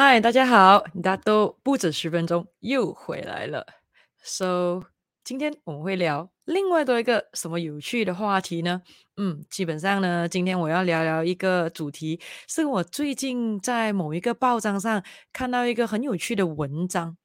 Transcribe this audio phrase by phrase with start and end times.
[0.00, 3.66] 嗨，大家好，大家都不止十分钟又回来了。
[4.22, 4.84] So，
[5.24, 8.82] 今天我们会聊另外多一个什么有趣的话题呢？
[9.16, 15.02] 嗯，基本上呢，今天我要聊聊一个主题，是我最近在某一个报章上
[15.32, 17.16] 看到一个很有趣的文章，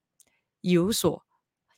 [0.61, 1.23] 有所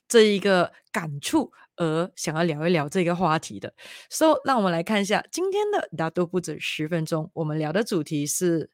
[0.08, 3.74] 这一个感触，而想要聊一聊这个话题的。
[4.08, 8.70] So，让我们来看一下今天的大都不止十分钟，我们聊的主题是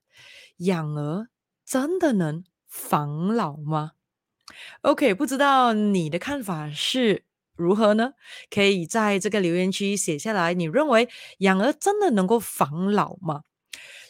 [0.59, 1.27] 养儿。
[1.65, 3.93] 真的能防老吗
[4.82, 7.25] ？OK，不知道你的看法是
[7.57, 8.13] 如何呢？
[8.50, 10.53] 可以在这个留言区写下来。
[10.53, 13.43] 你认为养儿真的能够防老吗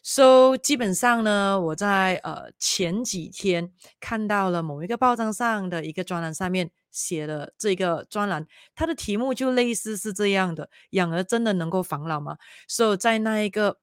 [0.02, 13.81] ？So，基本上呢，我在呃前几天看到了某一个报章上的一个专栏上面写的这个专栏，它的题目就类似是这样的：养儿真的能够防老吗？So，在那一个。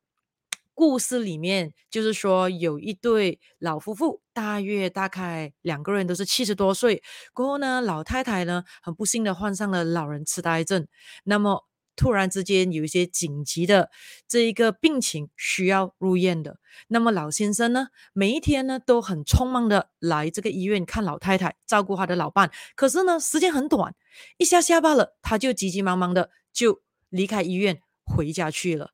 [0.79, 7.03] 故事里面就是说，有一对老夫妇，大约大概两个人都是七十多岁。
[7.33, 10.87] 过后呢，老太太呢很不幸的患上了老人痴呆症。
[11.25, 11.67] 那么
[11.97, 13.89] 突然之间有一些紧急的
[14.25, 16.59] 这一个病情需要入院的。
[16.87, 22.49] 那么老先生呢，每一天呢都很匆忙的来这个医院看老太太，照顾他的老伴。
[22.77, 23.93] 可是呢，时间很短，
[24.37, 28.91] 一下下班了，他就急急忙忙的就离开医院回家去了。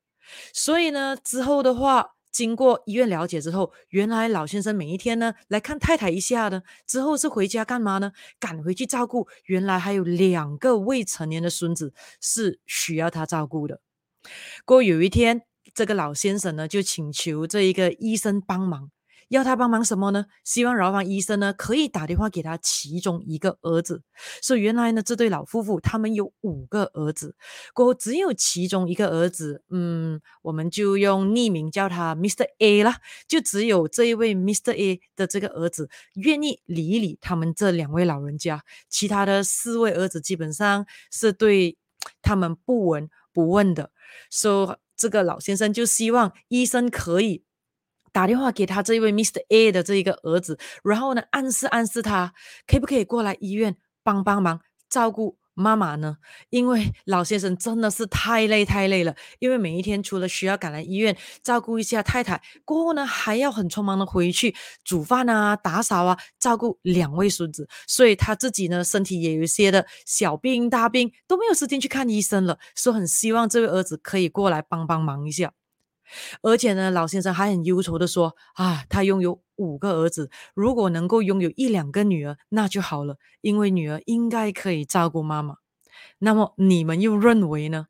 [0.54, 8.12] 所以呢，之后的话，经过医院了解之后，原来老先生每一天呢来看太太一下呢，之后是回家干嘛呢？
[8.40, 13.80] 赶回去照顾原来还有两个未成年的孙子是需要他照顾的。
[14.66, 18.92] 过有一天，这个老先生呢就请求这一个医生帮忙。
[19.30, 20.26] 要他帮忙什么呢？
[20.44, 24.04] 希望饶方医生呢可以打电话给他其中一个儿子。
[24.42, 27.36] 所以原来呢，这对老夫妇他们有五个儿子，
[27.74, 32.46] 过后只有其中一个儿子，嗯，我们就用匿名叫他 Mr.
[32.60, 32.98] A 啦。
[33.28, 34.74] 就只有这一位 Mr.
[34.74, 41.78] A 的这个儿子愿意理一理他们这两位老人家，其他的四位儿子基本上是对
[42.22, 43.92] 他们不闻不问的。
[44.30, 47.44] 所以这个老先生就希望医生可以。
[48.16, 49.44] 打电话给他这一位 Mr.
[49.50, 52.34] A 的这一个儿子，然后呢，暗示暗示他，
[52.66, 56.16] 可不可以过来医院帮帮忙照顾妈妈呢？
[56.50, 64.56] 因为老先生真的是太累太累了，因为每一天除了需要赶来医院照顾一下太太，过后呢还要很匆忙的回去
[64.86, 75.52] 煮饭啊、打扫啊、照顾两位孙子，所以他自己呢身体也有一些的小病大病，都没有时间去看医生了，所以很希望这位儿子可以过来帮帮忙一下。
[76.42, 85.56] 而且呢，老先生还很忧愁的说：“啊，他拥有五个儿子，如果能够拥有一两个女儿，那就好了，因为女儿应该可以照顾妈妈。
[86.20, 87.88] 那么你们又认为呢？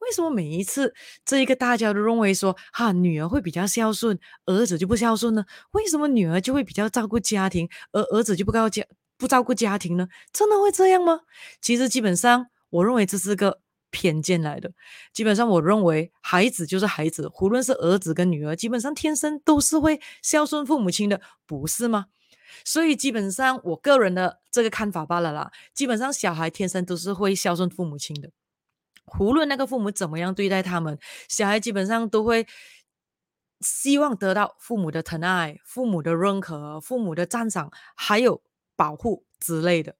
[0.00, 5.44] 为什么每一次这一个大家都认为说，哈、女儿会比较孝顺，儿子就不孝顺呢？
[5.72, 8.84] 为什么女儿就会比较照顾家庭，而儿子就不照家
[9.16, 10.08] 不照顾家庭呢？
[10.32, 11.20] 真的会这样吗？
[11.62, 13.60] 其实基本上，我认为这是个。”
[13.94, 14.68] 偏见来的，
[15.12, 22.06] 基本上我认为孩子就是孩子，无论是儿子跟女儿，基本上天生都是会孝顺父母亲的，不是吗？
[22.64, 25.52] 所以基本上我个人的这个看法罢了啦。
[25.72, 28.32] 基本上小孩天生都是会孝顺父母亲的，
[29.20, 32.46] 无论那个父母怎么样对待他们，小孩基本上都会
[33.60, 38.42] 希望得到父母的疼爱、父母的认可、父母的赞赏，还有
[38.74, 39.94] 保护之类的。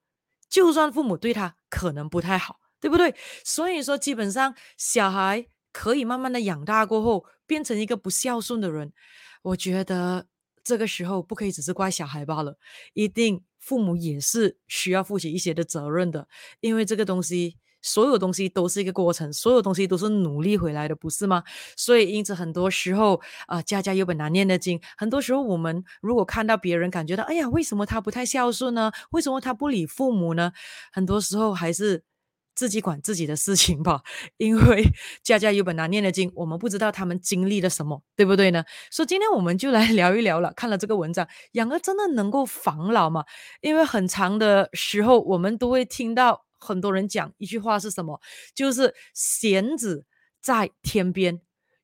[0.48, 2.58] 就算父母对他可能不太好。
[2.84, 3.14] 对不对？
[3.42, 8.92] 所以说，基本上小孩可以慢慢的养大过后，变成一个不孝顺的人。
[9.40, 10.26] 我觉得
[10.62, 12.58] 这个时候不可以只是怪小孩罢了，
[12.92, 16.28] 一定父母也是需要负起一些的责任的。
[16.60, 21.42] 因为这个东西，所有东西都是一个过程，所有东西都是努力回来的，不是吗？
[21.78, 24.78] 所以因此很多时候啊，家家有本难念的经。
[24.98, 28.92] 很多时候我们如果看到别人感觉到，哎呀，为什么他不太孝顺呢？
[29.12, 30.52] 为什么他不理父母呢？
[30.92, 32.04] 很多时候还是。
[32.54, 34.02] 自己管自己的事情吧，
[34.38, 34.84] 因为
[35.22, 38.64] 家家有本难念的经，我们不知道他们经历了什么，对不对呢？
[38.90, 40.52] 所以今天我们就来 聊一聊了。
[40.54, 43.24] 看了这个文章，养儿真的能够防老吗？
[43.60, 48.20] 因为很长的时候，我们都会听到很多人讲一句话是什么，
[48.54, 50.06] 就是“贤子
[50.40, 51.40] 在天边，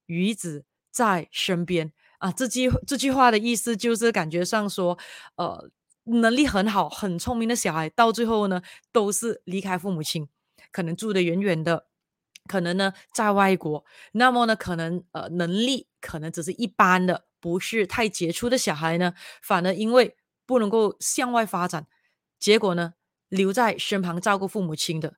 [0.07, 2.31] 鱼子在身边”啊。
[2.33, 4.97] 这句这句话的意思就是感觉上说，
[5.37, 5.69] 呃，
[6.05, 8.63] 能力很好、很聪明的小孩，到最后呢，
[8.93, 10.29] 都是离开父母亲。
[10.73, 11.87] 可能住得远远的，
[12.47, 21.87] 可能呢在外国，那么呢可能呃能力可能只是一般的，不是太杰出的小孩呢，反而因为不能够向外发展，
[22.39, 22.95] 结果呢
[23.29, 25.15] 留在身旁照顾父母亲的，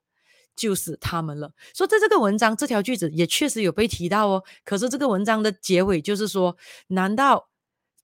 [0.55, 1.53] 就是他们了。
[1.73, 4.45] 所以在这个文章这条句子也确实有被提到哦。
[4.65, 6.57] 可是这个文章的结尾就是说，
[6.89, 7.49] 难道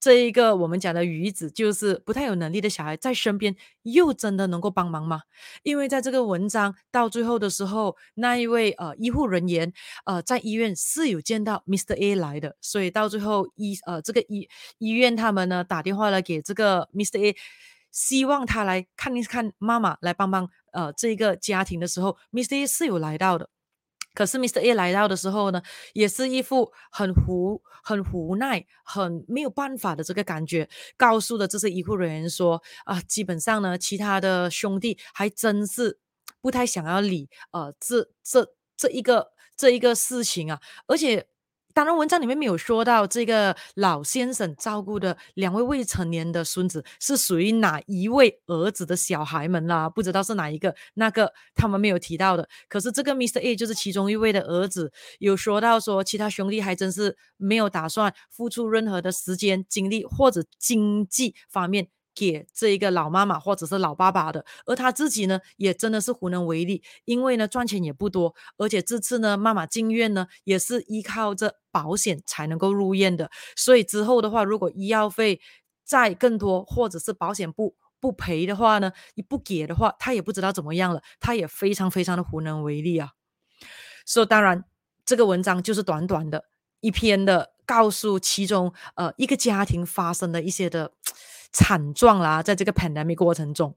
[0.00, 5.23] 这一个我们讲的鱼子，就是不太有能力的小孩，在身边又真的能够帮忙吗？
[5.65, 9.73] 因为在这个文章到最后的时候，那一位呃医护人员
[10.05, 11.97] 呃在医院是有见到 Mr.
[11.97, 14.49] A 来的，所以到最后医呃这个医
[14.79, 17.19] 医院他们呢打电话来给这个 Mr.
[17.21, 17.37] A，
[17.91, 22.62] 希望他来看一看妈妈，来帮帮呃这一个家庭的时候，Mr.
[22.62, 23.50] A 是有来到的。
[24.19, 24.61] 可是，Mr.
[24.61, 25.62] A 来到的时候呢，
[25.93, 36.00] 也是一副很无、很无奈、很没有办法的这个感觉，告诉的这些医护人员说啊，基本上呢，其他的兄弟还真是
[36.41, 41.29] 不太想要理呃这这这一个这一个事情啊，而且。
[41.75, 52.49] 当然，文章里面没有说到这个老先生照顾的两位未成年的孙子是属于哪一位儿子的小孩们啦，不知道是哪一个，那个他们没有提到的。
[52.69, 53.41] 可是这个 Mr.
[53.41, 61.88] A 就是其中一位的儿子，有说到说其他兄弟还真是没有打算付出任何的时间、精力或者经济方面。
[62.19, 75.41] 给这一个老妈妈或者是老爸爸的，而他自己呢，也真的是无能为力，因为呢赚钱也不多，而且这次呢妈妈进院呢也是依靠着保险才能够入院的，所以之后的话，如果医药费
[75.85, 83.11] 再更多，或者是保险不不赔的话呢，你不给的话，他也不知道怎么样了，他也非常非常的无能为力啊。
[84.05, 84.64] 所以当然，
[85.05, 86.44] 这个文章就是短短的
[86.81, 90.93] 一篇的，告诉其中呃一个家庭发生的一些的。
[91.53, 93.77] 惨状啦，在这个 pandemic 过程中，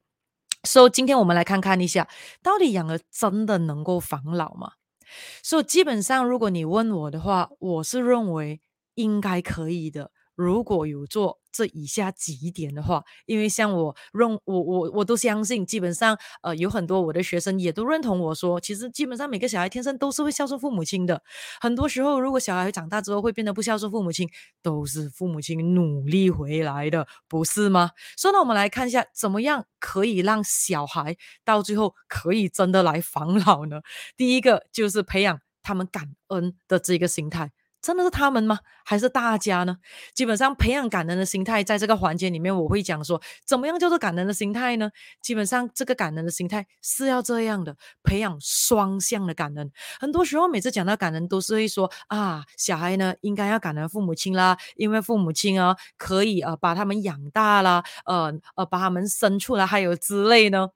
[0.64, 2.08] 所以今天我们来看看一下，
[2.42, 4.74] 到底养儿真的能够防老吗？
[5.44, 8.62] 所以基本上，如果你问我的话，我是认为
[8.94, 10.12] 应该可以的。
[10.36, 21.22] 如果有做这以下几点的话，因为像我认我我我都相信，基本上呃有很多我的学生也都认同我说，其实基本上每个小孩天生都是会孝顺父母亲的。
[21.60, 24.30] 很多时候，如果小孩长大之后会变得不孝顺父母亲，
[24.62, 27.92] 都是父母亲努力回来的，不是吗？
[28.18, 33.82] 所以呢，我们来看一下，怎么样可以让小孩到最后可以真的来防老呢？
[34.16, 37.52] 第一个就是培养他们感恩的这个心态。
[37.82, 38.60] 真的是他们吗？
[38.84, 39.78] 还是大家呢？
[40.14, 44.92] 基本上培养感恩的心态，在这个环节里面，我会讲说，怎么样叫做感恩的心态呢？
[45.22, 49.72] 基本上，这个感恩的心态是要这样的，培养双向的感恩。
[50.00, 60.70] 很多时候，每次讲到感恩，都是会说啊，小孩呢应该要感恩父母亲啦，因为父母亲啊可以呃把他们养大啦，呃呃把他们生出来，还有之类呢。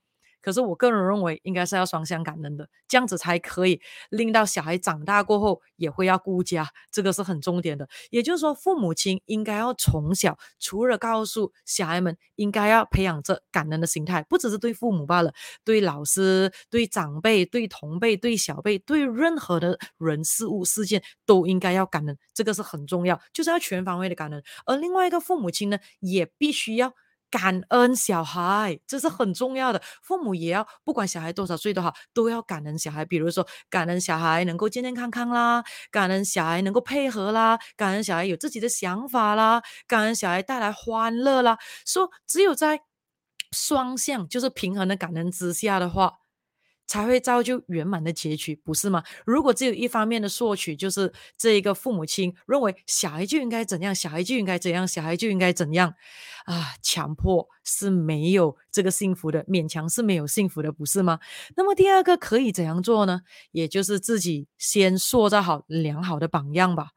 [0.45, 3.81] 可是我个人认为，应该是要双向感恩的，这样子才可以
[4.11, 7.89] 令到小孩长大过后也会要顾家，这个是很重点的。
[8.11, 15.33] 也就是说，父母亲应该要从小，除了告诉小孩们应该要培养这感恩的心态，不只是对父母罢了，
[15.63, 24.43] 对老师、对长辈、对同辈、对小辈、对任何的人事物事件都应该要感恩，这个是很重要，就是要全方位的感恩。
[24.67, 26.93] 而另外一个父母亲呢，也必须要。
[27.29, 29.81] 感恩小孩，这是很重要的。
[30.01, 33.03] 父母也要，不管小孩多少岁都好，都要感恩小孩。
[33.05, 41.57] 比如说，感恩小孩能够健健康康啦，感恩小孩能够配合啦，感恩小孩有自己的想法啦，感恩小孩带来欢乐啦。
[41.85, 42.81] 说只有在
[43.51, 46.24] 双向，就是平衡的感恩之下的话。
[46.87, 49.03] 才会造就圆满的结局，不是吗？
[49.25, 55.93] 如果只有一方面的索取，就是这一个父母亲认为小孩就应该怎样，小孩就应该怎样，小孩就应该怎样，
[56.45, 61.19] 啊，强迫是没有这个幸福的，勉强是没有幸福的，不是吗？
[61.55, 63.21] 那么第二个可以怎样做呢？
[63.51, 66.89] 也就是自己先塑造好良好的榜样吧。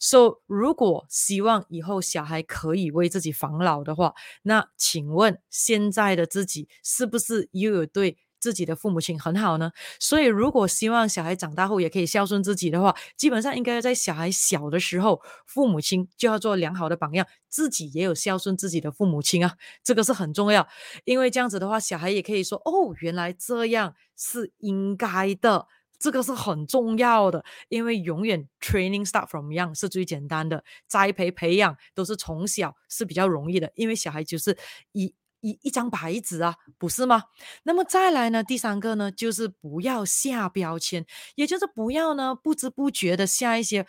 [0.00, 20.66] So，如果希望以后小孩可以为自己防老的话，那请问现在的自己是不是又有对自己的父母亲很好呢，所以如果希望小孩长大后也可以孝顺自己的话，基本上应该在小孩小的时候，父母亲就要做良好的榜样，自己也有孝顺自己的父母亲啊，这个是很重要，
[21.04, 25.66] 因为这样子的话，小孩也可以说哦，原来这样是应该的，
[25.98, 34.56] 这个是很重要的，因为永远 training start from young 是最简单的，栽培培养都是从小是比较容易的，因为小孩就是
[34.92, 35.14] 一。
[35.40, 37.24] 一一张白纸啊，不是吗？
[37.64, 41.04] 那么再来呢，第三个呢，就是不要下标签，
[41.34, 43.86] 也就是不要呢不知不觉的下一些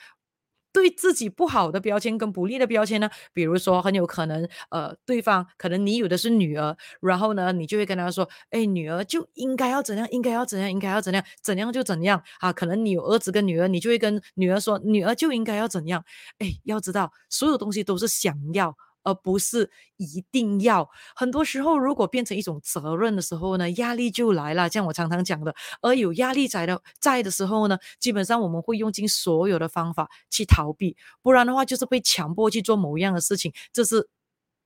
[0.74, 3.10] 对自己不好的标签跟不利的标签呢。
[3.34, 12.54] 比如说，很有可能呃，对方可能你有的是女儿，然后呢，你就会跟他说，哎，女儿就应该要怎样，应该要怎样，应该要怎样，怎样就怎样啊。
[12.54, 16.06] 可能你有儿子跟女儿，你就会跟女儿说，女儿就应该要怎样。
[16.40, 18.78] 哎，要知道，所有东西都是想要。
[19.04, 20.90] 而不是一定要。
[21.16, 24.70] 很多时候，如果变成一种责任的时候呢，压力就来了。
[24.70, 34.08] 像我常常讲的，而有压力在的在的时候呢，基本上我们会用尽所有的方法去逃避，不然的话就是被强迫去做某一样的事情，这是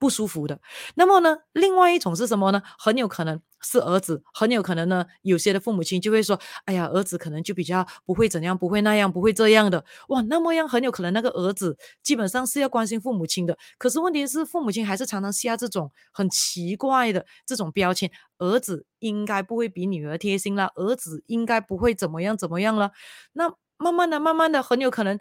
[0.05, 0.59] 不舒服的。
[0.93, 2.61] 那么呢，另外一种是什么呢？
[2.77, 3.41] 很有可能。
[3.61, 5.03] 是儿子，很有可能呢。
[5.23, 13.57] 有些的父母亲就会说：“哎呀，儿子可能就比较不会怎样，不会那样，不会这样的。”哇，那么样很有可能那个儿子基本上是要关心父母亲的。
[13.79, 22.91] 可是问题是，父母亲还是常常下这种很奇怪的这种标签：儿子应该不会比女儿贴心啦，儿子应该不会怎么样怎么样了。
[23.33, 25.17] 那慢慢的、慢慢的，很有可能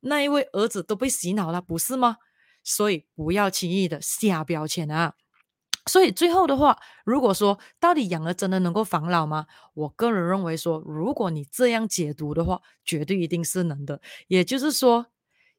[0.00, 2.16] 那一位儿子都被洗脑了，不是吗？
[2.62, 5.14] 所以不要轻易的下标签啊。
[5.86, 9.46] 所以最后的话，如果说到底养儿真的能够防老吗？
[9.74, 14.00] 我个人认为说，如果你这样解读的话，绝对一定是能的。
[14.28, 15.06] 也就是说，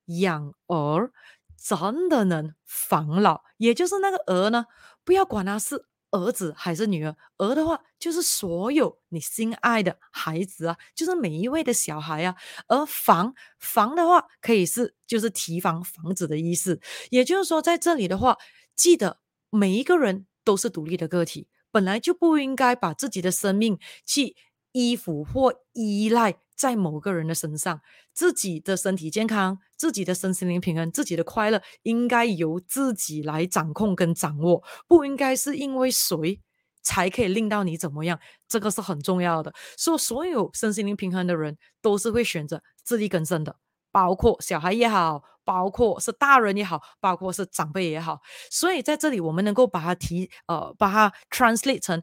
[0.06, 1.12] 养儿
[1.58, 4.66] 真的能防老，也就是那个儿呢，
[5.04, 12.36] 不要管他是儿子还是女儿，儿的话就是所有你心爱的孩子啊，就是每一位的小孩啊。
[12.68, 16.80] 而防防的话，可以是就是提防房子的意思。
[17.10, 18.38] 也就是说，在这里的话，
[18.76, 19.20] 记得。
[19.56, 24.36] 每一个人都是独立的个体，本来就不应该把自己的生命去
[24.72, 27.82] 依附或依赖在某个人的身上。
[28.14, 36.40] 自己的身体健康、自己的身心灵平衡、自己的快乐，应该由自己来掌控跟掌握，不应该是因为谁
[36.82, 38.20] 才可以令到你怎么样。
[38.48, 39.54] 这个是很重要的。
[39.78, 43.56] 所以，所有身心灵平衡的人都是会选择自力更生的。
[43.92, 48.20] 包括小孩也好，包括是大人也好，包括是长辈也好，
[48.50, 52.02] 所以在这里我们能够把它提呃，把它 translate 成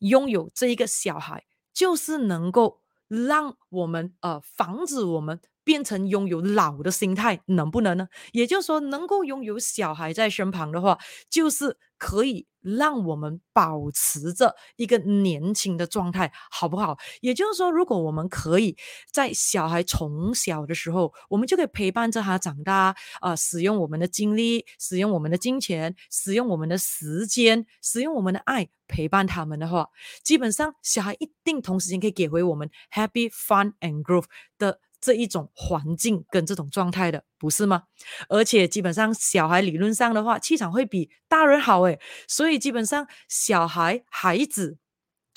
[0.00, 8.08] 拥有这一个小孩，就是能够让我们呃防止我们变成拥有老的心态，能不能呢？
[8.32, 10.98] 也就是说，能够拥有小孩在身旁的话，
[11.28, 12.46] 就是可以。
[12.62, 16.98] 让我们保持着一个年轻的状态，好不好？
[17.22, 18.76] 也就是说，如果我们可以
[19.10, 29.88] 在小孩从小的时候，我们就可以陪伴着他长大，啊、使用我们的精力，使用我们的金钱，使用我们的时间，使用我们的爱陪伴他们的话，
[30.22, 34.26] 基本上小孩一定同时间可以给回我们 happy, fun and growth
[34.58, 34.80] 的。
[35.00, 37.84] 这一种环境跟这种状态的，不是吗？
[38.28, 44.76] 而且基本上小孩理论上的话，气场会比大人好诶，所以基本上小孩孩子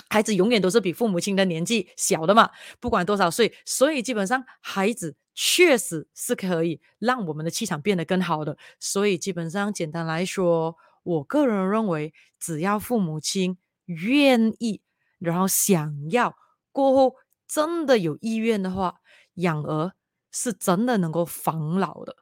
[0.10, 8.58] 孩子永远都是比父母亲的年纪小的嘛，不管多少岁，所以基本上孩子确实是可以让我们的气场变得更好的。
[8.80, 14.82] 所以基本上简单来说，我个人认为，只要父母亲愿意，
[15.20, 16.36] 然后想要
[16.72, 17.16] 过后
[17.48, 19.00] 真的有意愿的话。
[19.36, 19.92] 养儿
[20.32, 22.16] 是真的能够防老的，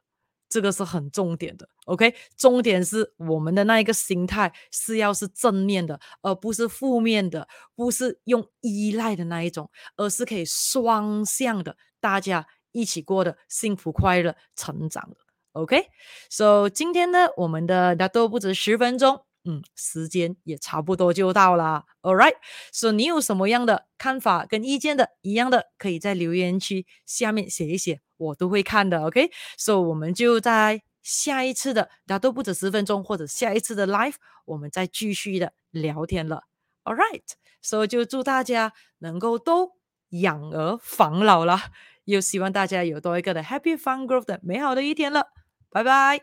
[0.48, 1.68] 这个是很重点的。
[1.86, 15.16] OK，重点是我们的那一个心态是要是正面的，而不是负面的，不是用依赖的那一种，而是可以双向的，大家一起过的幸福快乐成长的。
[15.52, 19.24] OK，So 今天呢，我们的大多不止十分钟。
[19.44, 21.84] 嗯，时间也差不多就到了。
[22.02, 29.02] All right，so 你有什么样的看法跟意见的，一样的可以在留言区下面写一写，我都会看的。
[29.06, 36.44] OK，so 我们就在下一次的大都不止十分钟，或者下一次的 live，我们再继续的聊天了。
[36.84, 39.72] All right，so 就祝大家能够都
[40.10, 41.58] 养儿防老了，
[42.04, 45.26] 又希望大家有多一个的 happy fun growth 的美好的一天了。
[45.70, 46.20] 拜拜，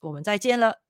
[0.00, 0.85] 我们再见了。